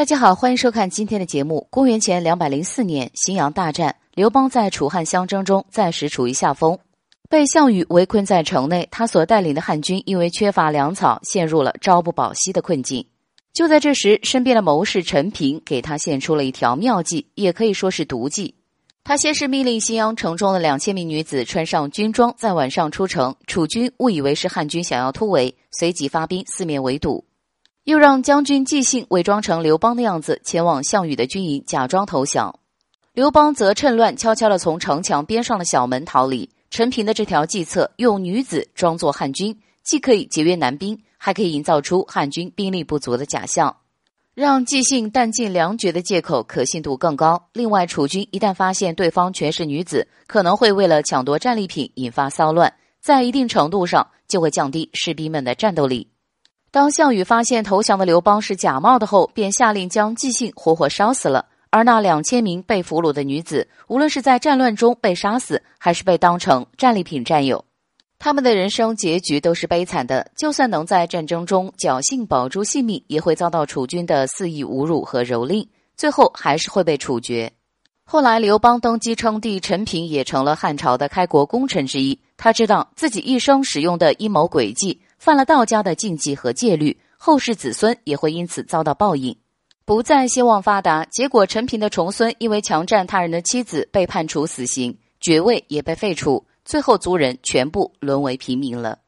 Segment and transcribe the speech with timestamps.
[0.00, 1.66] 大家好，欢迎收看今天的节目。
[1.68, 6.78] 公元前两百零四年，荥阳大战，刘邦在楚汉相争中暂时处于下风，
[7.28, 8.88] 被项羽围困在城内。
[8.90, 13.06] 他所带领的汉军因为缺乏粮草，陷入了朝不保夕的困境。
[13.52, 18.54] 就在这时，身边的谋士陈平给他献出了一条妙计，也可以说是毒计。
[19.04, 23.36] 他先是命令荥阳城中的两千名女子穿上军装，在晚上出城。
[23.46, 27.22] 楚军误以为是汉军想要突围，随即发兵四面围堵。
[27.84, 32.54] 又让将军纪信伪装成刘邦的样子，前往项羽的军营，假装投降。
[33.12, 36.48] 刘邦则趁乱悄悄地从城墙边上的小门逃离。
[36.70, 43.74] 陈平的这条计策，用女子装作汉军，既可以节约男兵，还可以营造出汉军兵力不足的假象，
[44.34, 47.48] 让纪信弹尽粮绝的借口可信度更高。
[47.52, 56.06] 另外，楚军一旦发现对方全是女子，可能会为了抢夺战利品引发骚乱，在一定程度上就会降低士兵们的战斗力。
[56.72, 61.46] 当项羽发现投降的刘邦是假冒的后，便下令将纪信活活烧死了。
[61.68, 67.64] 而那两千名被俘虏的女子，无论是在战乱中被杀死，还是被当成战利品占有，
[68.20, 70.30] 他们的人生结局都是悲惨的。
[70.36, 77.52] 就算能在战争中侥幸保住性命，也会遭到楚军的肆意侮辱和蹂躏，最后还是会被处决。
[78.04, 82.18] 后来，刘邦登基称帝，陈平也成了汉朝的开国功臣之一。
[82.36, 85.00] 他知道自己一生使用的阴谋诡计。
[85.20, 89.36] 犯了道家的禁忌和戒律，后世子孙也会因此遭到报应，
[89.84, 91.04] 不再兴旺发达。
[91.04, 98.98] 结果，陈平的重孙因为强占他人的妻子，被判处死刑，爵位也被废除，最后族人全部沦为平民了。